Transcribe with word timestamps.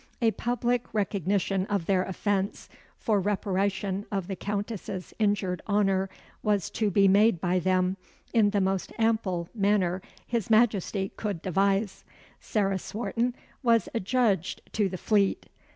A 0.19 0.31
public 0.31 0.91
recognition 0.95 1.67
of 1.67 1.85
their 1.85 2.01
offence, 2.03 2.67
for 2.97 3.19
reparation 3.21 4.07
of 4.11 4.25
the 4.27 4.35
Countess's 4.35 5.13
injured 5.19 5.61
honour, 5.69 6.09
was 6.41 6.71
to 6.71 6.89
be 6.89 7.07
made 7.07 7.39
by 7.39 7.59
them, 7.59 7.97
in 8.33 8.49
the 8.49 8.61
most 8.61 8.91
ample 8.97 9.47
manner 9.53 10.01
His 10.25 10.49
Majesty 10.49 11.11
could 11.17 11.39
devise. 11.43 12.03
Sarah 12.39 12.79
Swarton 12.79 13.35
was 13.61 13.89
adjudged 13.93 14.61
to 14.73 14.89
the 14.89 14.97
Fleet. 14.97 15.45